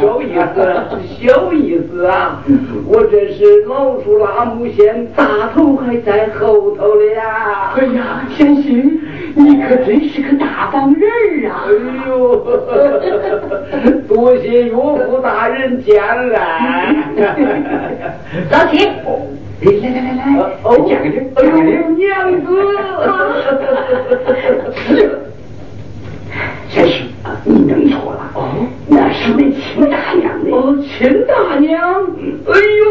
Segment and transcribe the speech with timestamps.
[0.00, 0.58] 小意思，
[1.20, 2.42] 小意思啊！
[2.86, 7.72] 我这是老鼠拉木线，大头还在后头了呀！
[7.76, 9.00] 哎呀，贤媳，
[9.34, 11.08] 你可真是个大方人
[11.50, 11.64] 啊！
[11.66, 11.70] 哎
[12.08, 12.36] 呦，
[14.08, 16.38] 多谢岳父大人见了。
[18.50, 18.88] 老七。
[19.62, 20.18] 来来来来
[20.64, 22.00] 哦，讲个哎呦，哎呦娘
[22.40, 22.46] 子，
[26.70, 27.09] 贤媳。
[27.44, 28.30] 你认错了。
[28.34, 30.50] 哦，那是你亲大娘的。
[30.50, 32.04] 哦，亲大娘。
[32.46, 32.52] 哎
[32.84, 32.88] 呦，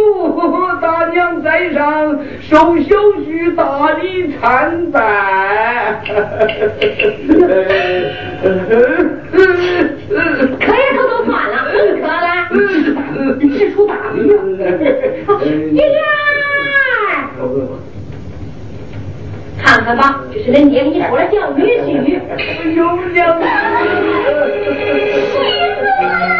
[0.81, 6.01] 大娘在上，受小婿大礼参拜。
[10.59, 12.19] 可以偷偷算了，不可了。
[13.39, 14.33] 你是出大礼呀？
[15.71, 15.99] 爷爷。
[19.61, 22.19] 看看吧，这是恁爹给你说了叫女婿。
[22.37, 23.45] 哎呦娘的！
[25.05, 26.35] 气死我了。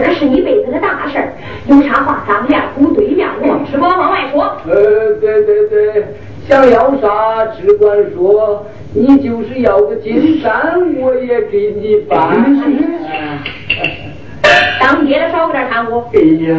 [0.00, 1.32] 这可是一辈子的大事儿，
[1.66, 4.44] 有啥话咱们俩屋对面说，只管往外说。
[4.66, 6.04] 呃，对对对，
[6.48, 12.18] 想要啥只管说，你就是要个金山，我也给你办。
[14.80, 16.02] 当爹的少搁这掺和。
[16.14, 16.56] 哎呀，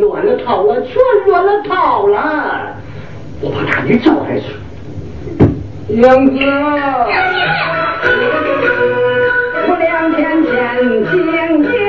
[0.00, 0.94] 乱了套了，全
[1.26, 2.74] 乱了套了。
[3.40, 4.46] 我把大女找来去。
[5.88, 6.32] 娘子。
[9.68, 11.87] 我两片片金。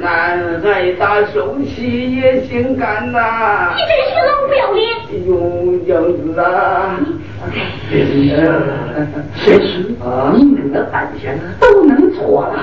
[0.00, 3.72] 男，爱打手气也心甘呐。
[3.74, 4.86] 你真是老不要脸！
[5.26, 6.02] 用样
[6.34, 6.98] 子啊。
[7.90, 12.54] 先生啊，您跟那半天都弄错了，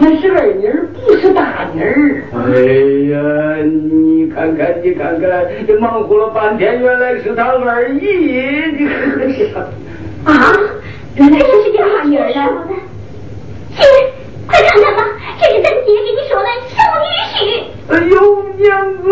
[0.00, 2.22] 那是二妮儿，不是大妮儿。
[2.32, 2.38] 哎
[3.12, 3.18] 呀，
[3.62, 8.68] 你看看，你看看，这忙活了半天，原来是他二姨。
[10.24, 10.32] 啊，
[11.16, 12.48] 原来这是你大妮儿呀！
[13.76, 13.84] 亲，
[14.46, 15.04] 快看看吧，
[15.38, 15.70] 这是咱
[16.34, 17.36] 爹给你说的小女婿。
[17.88, 18.14] 哎呦，
[18.56, 18.62] 娘
[19.02, 19.04] 子！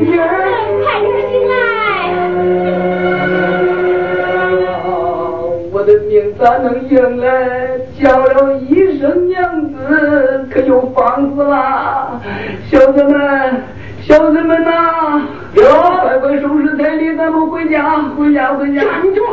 [0.00, 0.22] 女儿，
[0.82, 1.52] 快点醒来！
[5.72, 6.66] 我的命咋能？
[8.00, 9.38] 叫了一声娘
[9.72, 12.20] 子，可就放肆啦。
[12.70, 13.64] 小子们，
[14.00, 15.20] 小子们呐，
[15.54, 15.62] 哟，
[16.02, 18.82] 快快收拾彩礼，咱们回家，回家，回家！
[18.82, 19.24] 站住！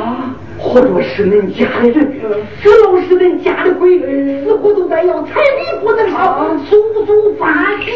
[0.00, 0.34] 啊！
[0.58, 2.20] 或者是恁家的人，
[2.60, 3.98] 只要是恁家的鬼，
[4.44, 7.46] 死活都得要彩礼不能少，足足发
[7.80, 7.88] 笑。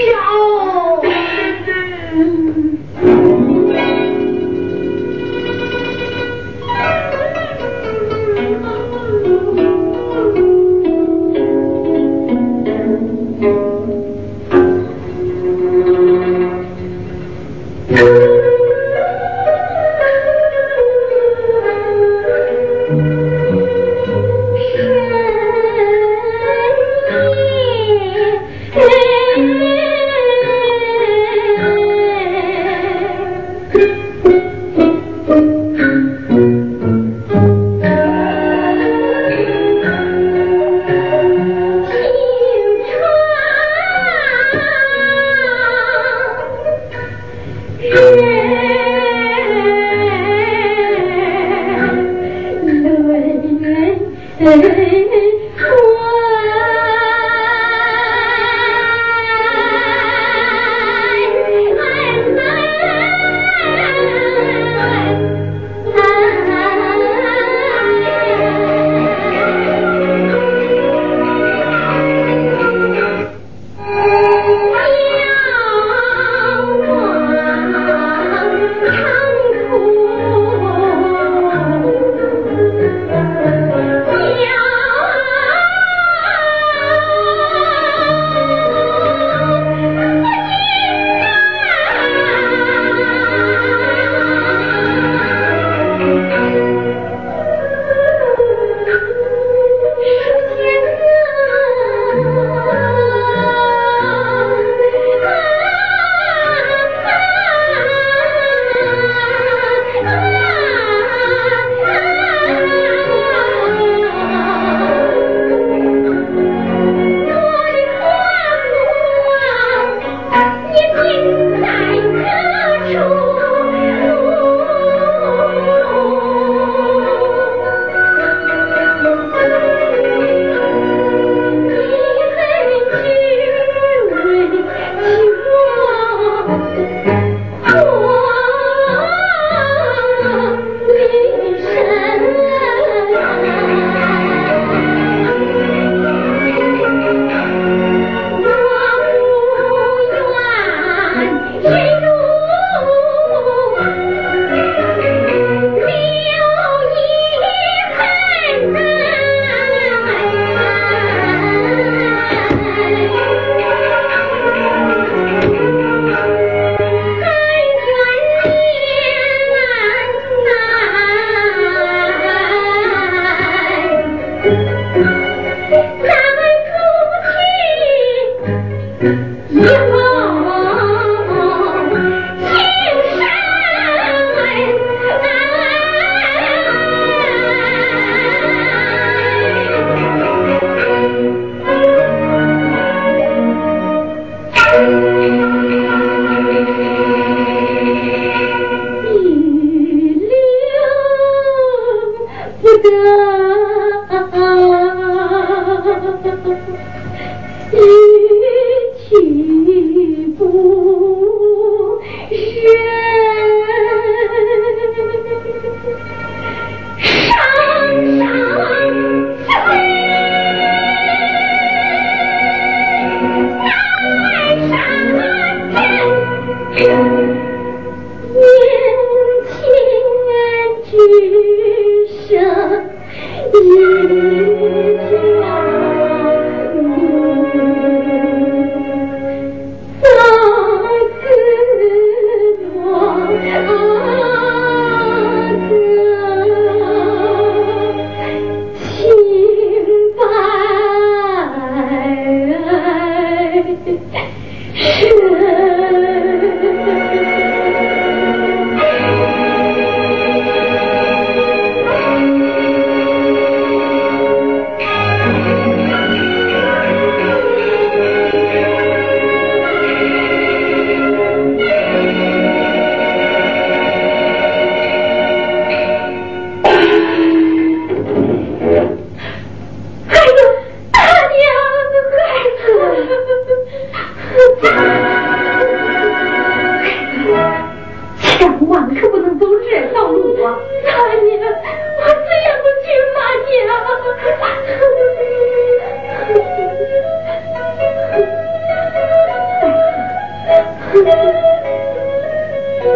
[13.38, 13.75] 雨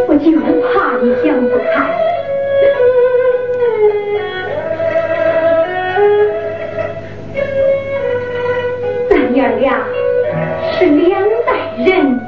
[0.06, 0.30] 我就
[0.62, 1.70] 怕你想不开
[9.08, 9.86] 咱娘俩
[10.72, 11.50] 是两代
[11.84, 12.20] 人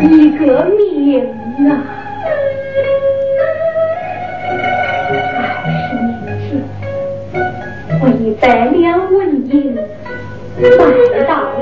[0.00, 1.37] 一个命。
[8.48, 11.52] 百两纹银买到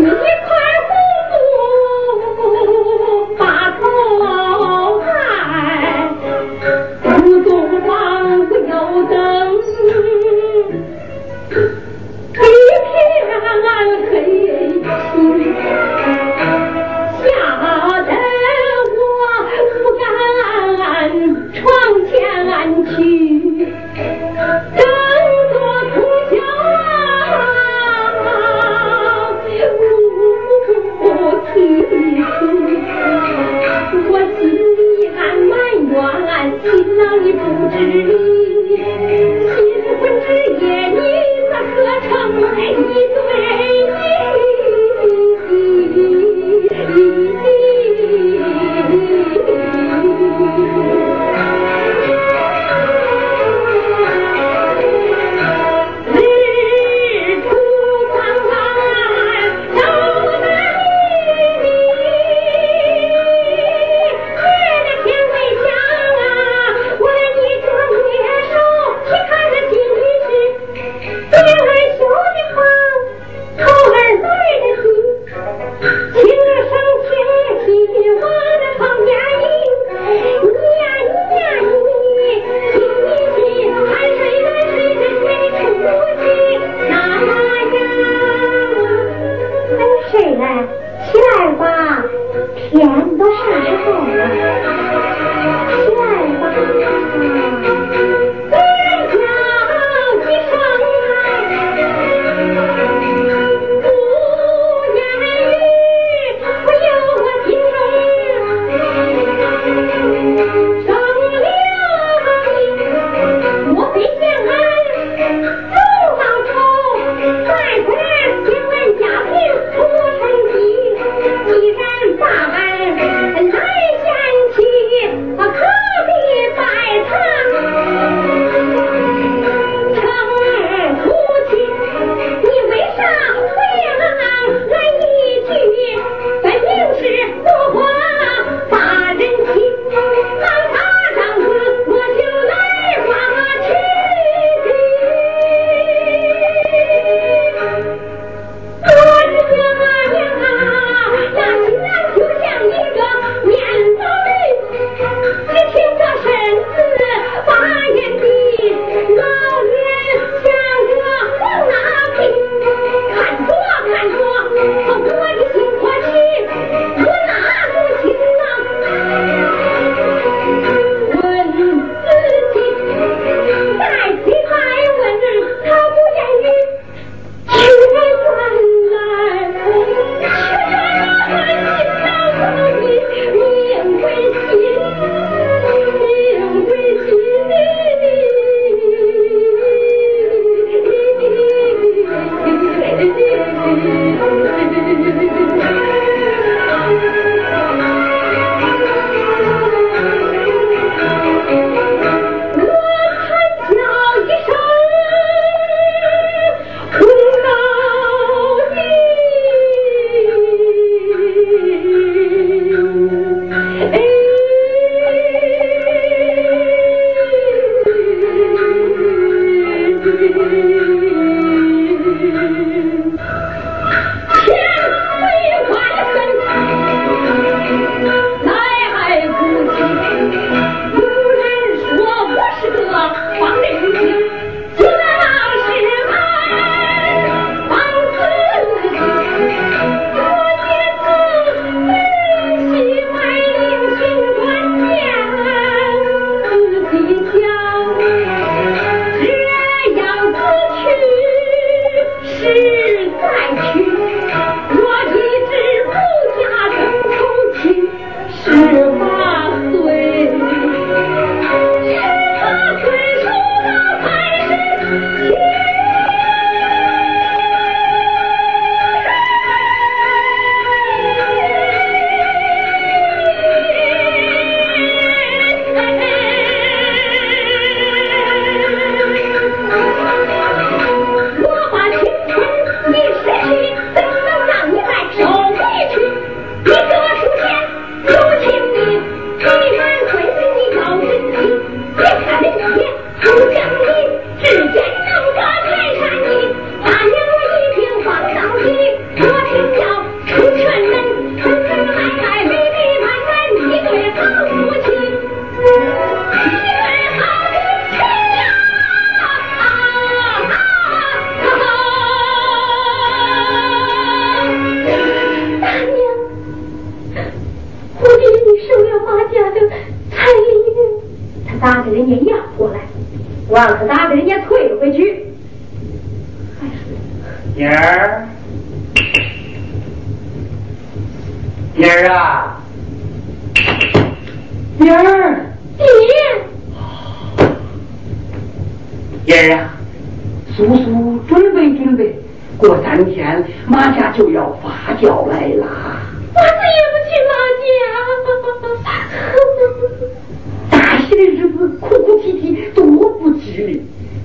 [0.00, 0.39] Another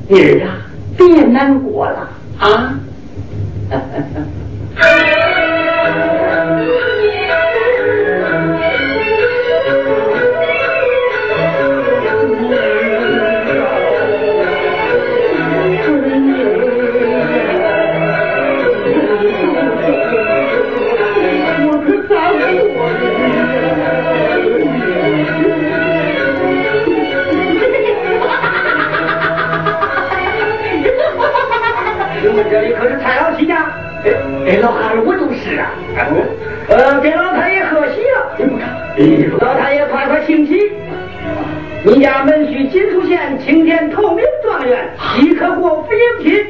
[0.07, 0.57] 妮儿啊
[0.97, 2.09] 别难过了。
[2.39, 2.79] 啊？
[34.45, 35.71] 给老汉我就是啊，
[36.69, 38.37] 呃，给老太爷贺喜了，
[39.41, 40.71] 老太爷快快请起。
[41.83, 44.87] 你家门婿金出现，青天透明状元，
[45.19, 46.45] 即可过府迎亲。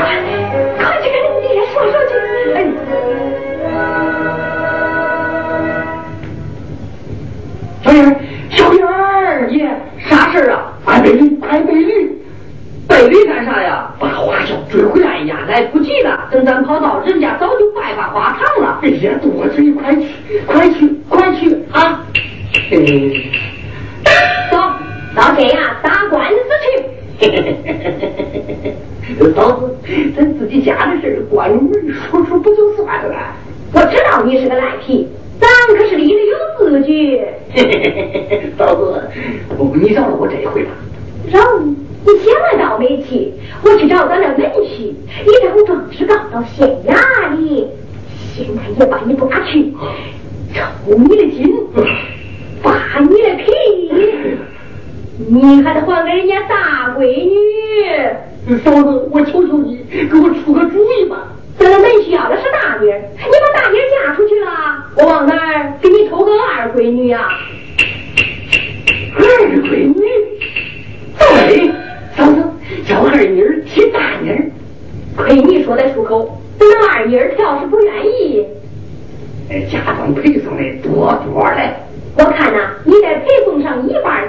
[0.00, 0.29] Right.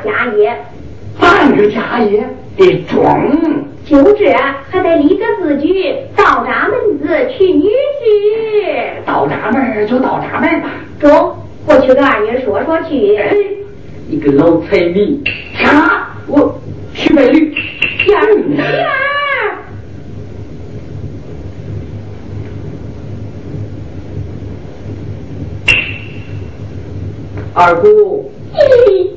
[0.04, 0.56] 家业，
[1.20, 3.30] 半个家业得装。
[3.86, 4.34] 就这，
[4.70, 9.06] 还得立个字据，到闸门子娶女婿。
[9.06, 10.70] 到闸门就到闸门吧。
[11.00, 11.36] 中，
[11.66, 13.16] 我去跟二爷说说去。
[13.18, 13.36] 哎，
[14.08, 15.22] 你个老财迷，
[15.56, 16.08] 啥？
[16.28, 16.58] 我
[16.94, 17.54] 去买驴。
[17.98, 18.98] 天儿，天儿。
[27.54, 28.32] 二姑。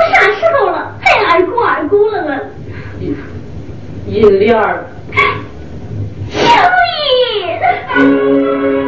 [0.00, 2.40] 都啥时候了，还二姑二姑了呢？
[4.06, 4.84] 银莲儿，
[6.30, 6.38] 秋
[7.98, 8.83] 意。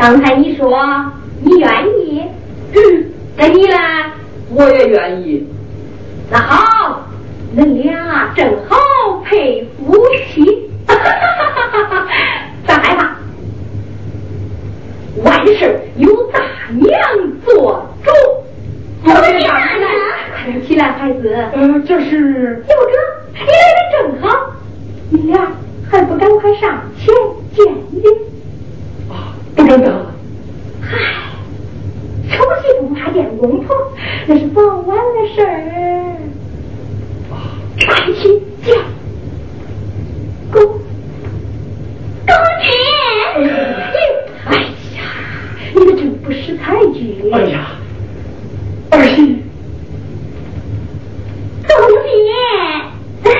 [0.00, 0.66] 刚才你说
[1.44, 2.22] 你愿意，
[3.36, 3.76] 跟你呢？
[4.48, 5.46] 我也愿意。
[6.30, 7.02] 那好，
[7.54, 8.78] 恁俩正好
[9.22, 9.94] 配夫
[10.32, 10.70] 妻。
[12.66, 13.14] 咋害怕？
[15.22, 16.98] 万事有大娘
[17.44, 18.10] 做主。
[19.06, 19.38] 大来，
[20.32, 21.36] 快点起来，孩子。
[21.52, 22.64] 嗯、呃，这是。
[22.66, 22.96] 有这，
[23.34, 24.50] 你来的正好。
[25.10, 25.52] 你俩
[25.90, 27.14] 还不赶快上前
[27.54, 28.10] 见爹？
[29.54, 30.06] 不敢当。
[30.82, 30.96] 嗨，
[32.30, 33.76] 丑媳妇怕见公婆，
[34.26, 35.46] 那是早晚的事儿。
[37.86, 38.22] 快去
[38.64, 38.76] 见
[40.52, 40.80] 公公
[42.62, 42.68] 亲！
[44.46, 45.02] 哎呀，
[45.74, 47.30] 你们真不识抬举。
[47.32, 47.72] 哎呀，
[48.90, 49.42] 儿媳，
[51.66, 51.70] 公
[52.04, 53.30] 姐，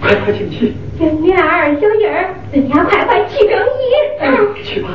[0.00, 3.60] 快快请去，小女儿小燕儿，人家快快去更衣。
[4.64, 4.88] 去吧。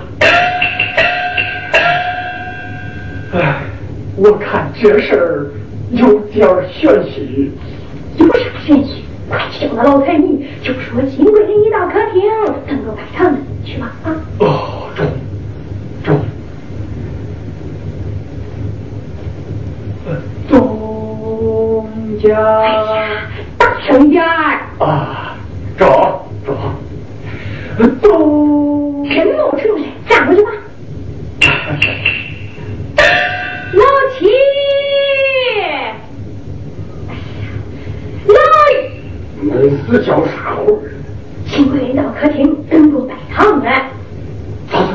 [4.24, 5.50] 我看这事儿
[5.90, 7.52] 有点玄虚。
[8.18, 9.02] 有啥玄虚？
[9.28, 12.22] 快去叫那老财迷，就说金贵人一到客厅，
[12.68, 13.40] 等着拜堂呢。
[13.66, 14.16] 去吧，啊！
[14.38, 15.08] 哦，中，
[16.04, 16.20] 中。
[20.48, 22.38] 东家。
[22.38, 22.68] 哎
[23.00, 24.86] 呀，大声点儿！
[24.86, 25.36] 啊，
[25.80, 25.88] 中
[26.46, 26.56] 中。
[28.04, 29.04] 东。
[29.10, 30.52] 真冒出来，站过去吧。
[33.74, 33.84] 老
[34.20, 34.28] 七。
[39.44, 40.80] 恁是叫啥活？
[41.48, 43.70] 请贵人到客厅等着拜堂呢。
[44.72, 44.94] 嫂子，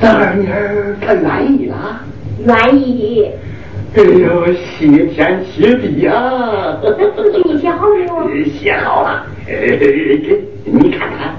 [0.00, 2.00] 咱二妮儿她愿意了？
[2.46, 3.28] 愿意。
[3.96, 4.46] 哎呦，
[4.78, 6.78] 谢天谢地呀！
[6.80, 8.44] 字据你写好没有？
[8.46, 9.26] 写好了。
[10.64, 11.34] 你看看。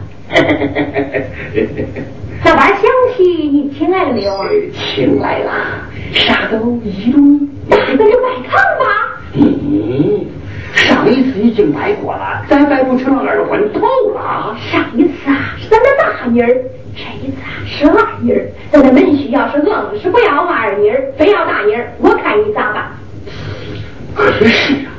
[2.44, 2.84] 这边详
[3.16, 4.50] 细你请来了没有啊？
[4.74, 5.54] 请来了，
[6.12, 7.40] 啥都一如。
[7.70, 8.84] 那就拜堂吧。
[9.34, 10.26] 嗯。
[10.74, 13.80] 上一次已经拜过了，咱拜不成二婚头
[14.14, 14.58] 了。
[14.72, 16.48] 上一次啊是咱的大妮儿，
[16.96, 18.46] 这一次啊是二妮儿。
[18.72, 22.90] 咱的门婿要是愣是不要二妮儿，非要大妮儿，我看你咋办？
[24.16, 24.92] 可是啊，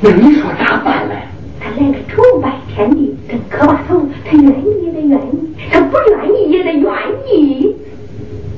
[0.00, 1.14] 那你说咋办嘞？
[1.58, 6.92] 他来个崇拜天地，跟磕巴头，他愿意也得愿意，他不愿意也得愿
[7.26, 7.74] 意。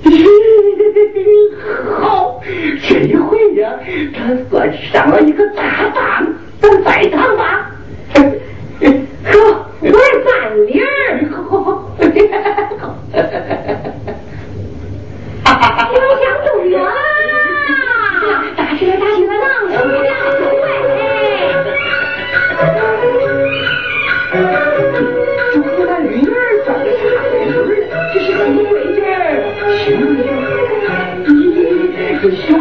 [2.00, 2.40] 好，
[2.88, 3.70] 这一回呀，
[4.12, 6.26] 他算上了一个大当，
[6.60, 7.70] 咱拜堂吧。
[9.24, 9.38] 好，
[9.80, 9.90] 我
[10.24, 10.84] 办理儿。
[15.66, 15.92] 好，好，好。
[15.94, 16.76] 有相中了，
[18.56, 19.98] 大起来，浪起来，浪手了，
[25.52, 27.54] 就和咱女儿长得差不多，
[28.14, 28.96] 这是新规矩。
[29.84, 30.24] 新规矩。
[32.22, 32.55] 这小人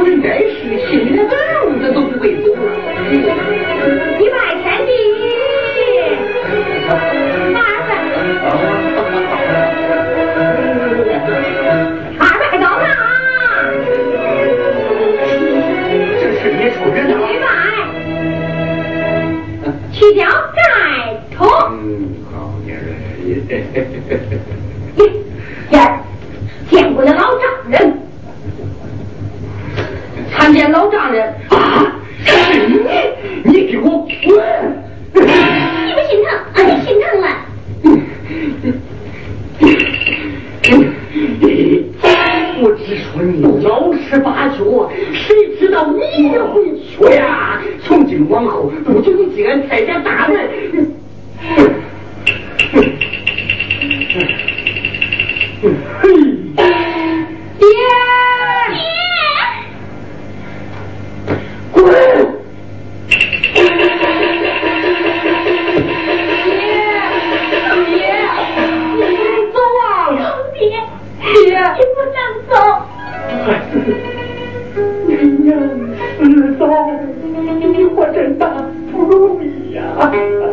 [80.15, 80.44] Thank you.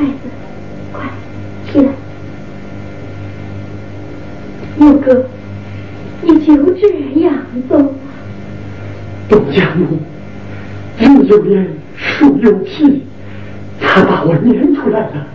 [0.00, 0.12] 孩子，
[0.92, 1.02] 快
[1.70, 1.92] 起来！
[4.78, 5.26] 六哥，
[6.22, 6.88] 你就这
[7.20, 7.34] 样
[7.68, 7.92] 走？
[9.28, 9.98] 董家母，
[10.98, 13.04] 人有脸，树有皮，
[13.78, 15.26] 他把我撵出来了，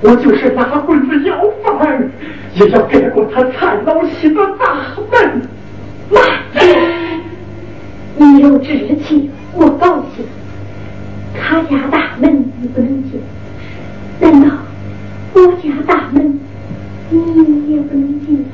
[0.00, 1.38] 我就是拿棍子要
[1.78, 2.10] 饭，
[2.54, 5.42] 也要给过他蔡老喜的大门。
[6.10, 6.20] 妈，
[8.16, 10.24] 你有志气，我高兴。
[11.38, 13.20] 他家大门你不能进。
[14.18, 14.48] 难道
[15.34, 16.40] 我家大门
[17.10, 18.50] 你也不能进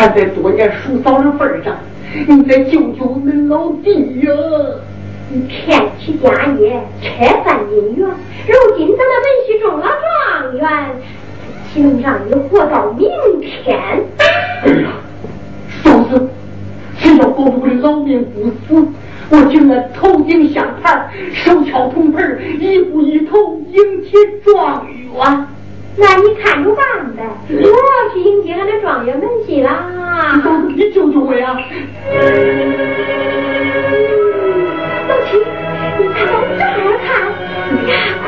[0.00, 1.76] 看在多年叔嫂的份上
[2.26, 4.32] 你得救救我们老弟呀
[5.28, 10.86] 你骗取家业拆散姻缘如今咱们文婿中了状元
[11.70, 13.10] 岂能让你活到明
[13.42, 13.78] 天
[14.16, 14.90] 哎呀
[15.84, 16.30] 嫂子
[16.98, 18.88] 只要保住我的老命不死
[19.28, 23.36] 我就能头顶香盘手敲铜盆一步一头
[23.70, 25.46] 迎娶状元
[25.96, 29.90] 那你看着办呗，我去迎接俺的状元门去啦。
[30.74, 31.56] 你救救我呀！
[35.08, 35.36] 老七，
[35.98, 36.66] 你快往这儿
[37.04, 37.08] 看，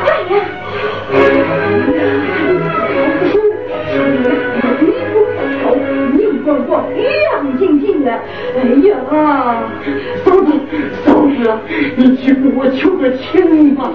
[0.03, 0.35] 快呀！
[6.53, 8.95] 光光亮晶晶的，哎呀，
[10.23, 10.51] 嫂子，
[11.05, 11.59] 嫂子，
[11.95, 13.89] 你去给我求个情吧！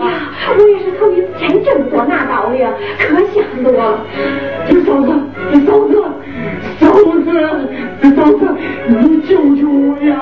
[0.59, 2.59] 我也是头一次见这么多拿刀的，
[2.99, 4.05] 可吓死我了！
[4.85, 5.09] 嫂子，
[5.67, 5.93] 嫂子，
[6.81, 6.87] 嫂
[7.23, 7.27] 子，
[8.17, 8.41] 嫂子，
[8.89, 10.17] 你救救我呀！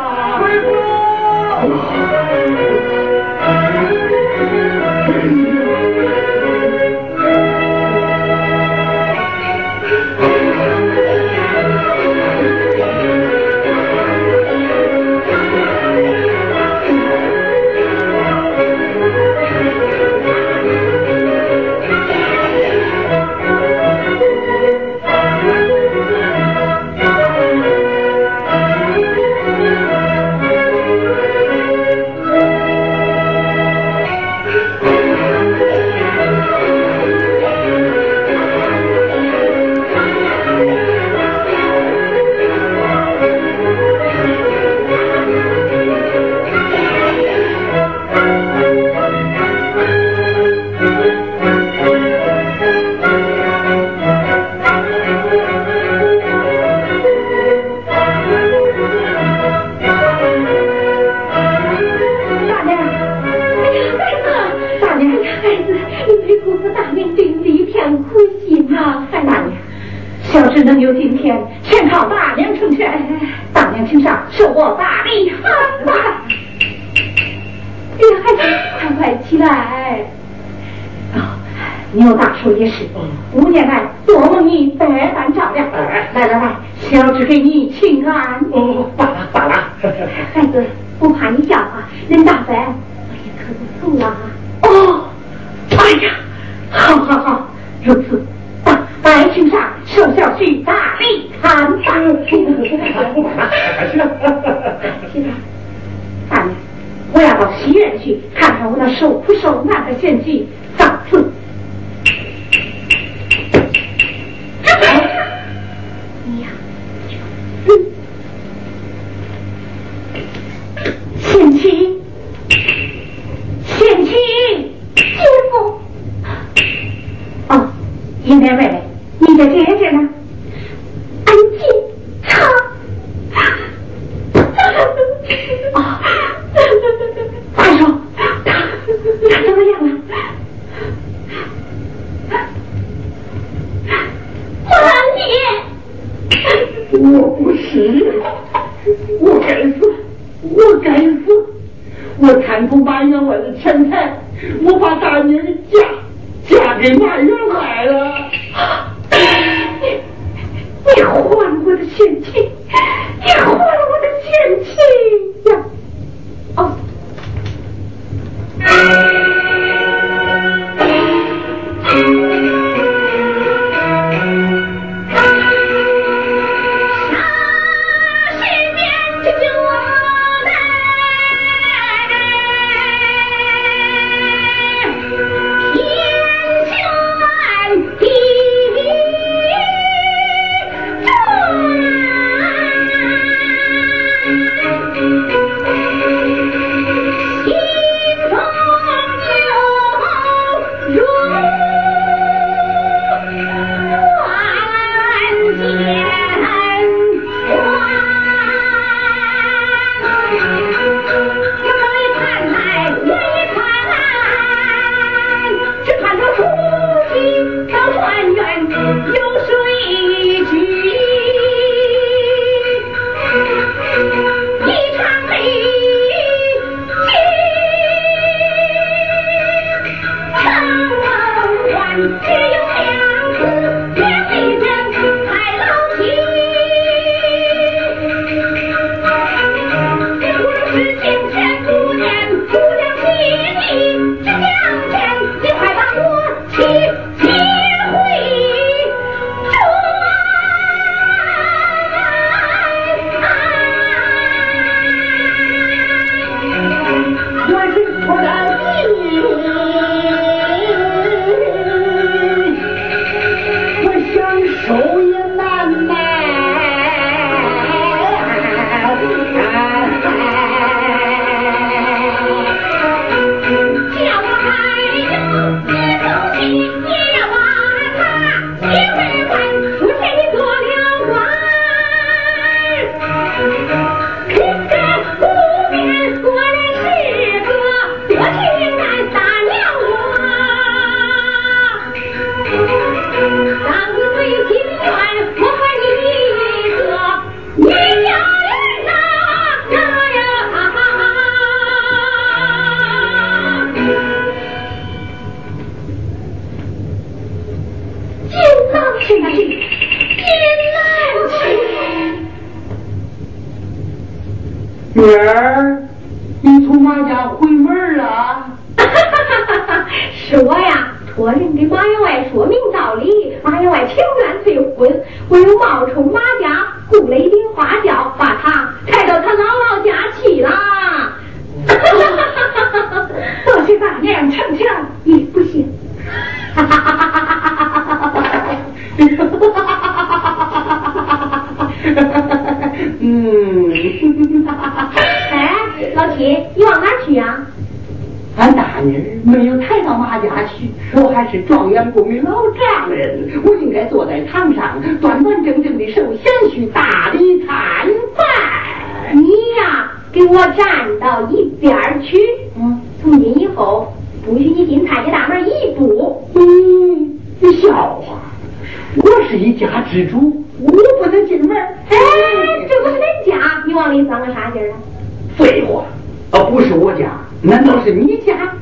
[375.47, 375.87] 废话，
[376.33, 377.07] 啊，不是我家。
[377.41, 378.53] 难道是你家？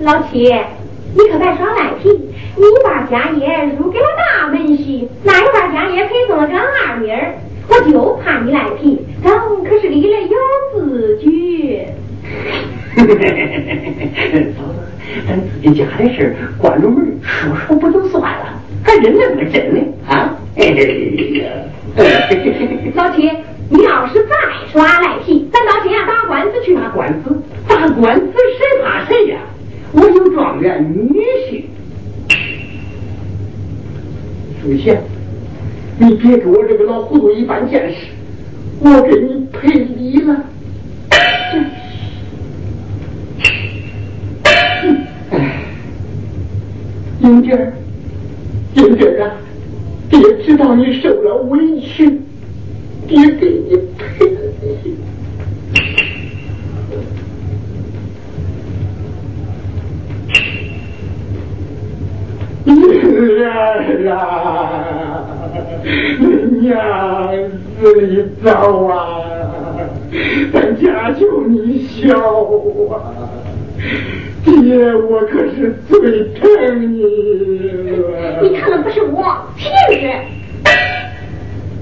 [0.00, 0.44] 老七，
[1.14, 2.08] 你可别耍赖皮！
[2.56, 7.34] 你把家业入给了大门婿，那又把家业配送了给二妮儿，
[7.68, 9.00] 我就怕你赖皮。
[9.24, 10.28] 咱可是立了有
[10.80, 11.80] 字据。
[12.94, 13.02] 走
[14.54, 14.62] 走，
[15.26, 19.80] 咱自己家的事关着门说说不就算了，还认那么真呢？
[20.08, 20.38] 啊？
[22.94, 23.28] 老七。
[23.72, 24.34] 你要是再
[24.70, 26.74] 耍赖皮，咱到县衙打官司去。
[26.74, 27.42] 打官司？
[27.66, 29.38] 打官司谁怕谁呀？
[29.92, 31.64] 我有状元女婿。
[34.62, 35.02] 苏贤，
[35.98, 38.08] 你别给我这个老糊涂一般见识，
[38.80, 40.36] 我给你赔礼了。
[41.08, 41.64] 哎，
[47.20, 47.72] 英姐儿，
[48.74, 49.32] 英姐儿啊，
[50.10, 52.20] 爹知道你受了委屈。
[53.14, 54.96] 你给你赔礼。
[62.64, 64.16] 女儿啊，
[66.62, 66.70] 娘
[67.78, 68.50] 死里早
[68.86, 68.96] 啊，
[70.50, 72.16] 咱家就你小
[72.94, 73.12] 啊，
[74.42, 76.00] 爹我可是最
[76.30, 78.40] 疼你了。
[78.40, 79.22] 你看的不是我，
[79.58, 79.68] 是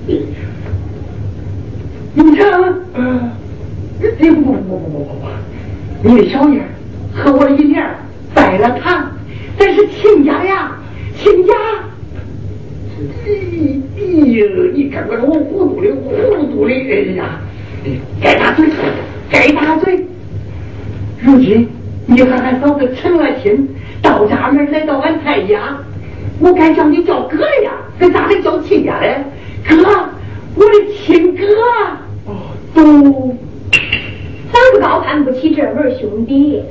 [0.09, 0.27] 你。
[2.15, 2.45] 你这，
[2.95, 3.31] 嗯，
[4.01, 5.29] 不不不不不不不，
[6.03, 6.61] 你的小妮
[7.15, 7.89] 和我一娘
[8.35, 9.11] 拜了堂，
[9.59, 10.73] 咱是亲家呀，
[11.17, 11.55] 亲家。
[13.25, 13.31] 哎
[14.03, 17.41] 呦，你看看我糊涂的糊涂的，哎呀，
[18.21, 18.67] 该打嘴，
[19.31, 20.05] 该打嘴。
[21.21, 21.69] 如今
[22.07, 23.69] 你和俺嫂子成了亲，
[24.03, 25.77] 到家门来到俺蔡家，
[26.41, 29.17] 我该叫你叫哥的呀，那咋还叫亲家嘞？
[29.69, 29.77] 哥，
[30.57, 30.73] 我的
[31.05, 31.45] 亲哥。
[32.73, 32.83] 都，
[34.53, 36.63] 咱不高攀不起这门兄弟。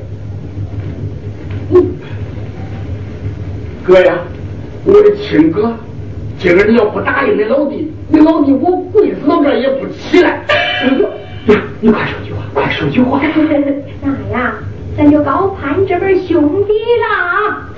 [3.83, 4.17] 哥呀，
[4.85, 5.73] 我的亲哥，
[6.37, 10.29] 今儿你要不答应你老弟，你老弟我跪死到这也不起来。
[11.47, 13.21] 呀，你快说句话，快说句话。
[14.01, 14.53] 那呀，
[14.95, 16.73] 咱就高攀这门兄弟
[17.03, 17.07] 了。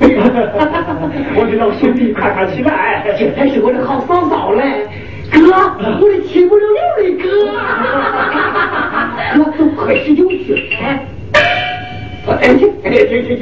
[1.35, 4.85] 我的老兄弟，快快起来，这才是我的好嫂嫂嘞。
[5.31, 5.37] 哥，
[5.99, 7.25] 我的亲不溜溜的哥，
[9.35, 10.81] 哥都快十九岁，哎，
[12.27, 12.71] 哎，行，行
[13.27, 13.41] 行行，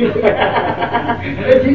[1.65, 1.67] 行。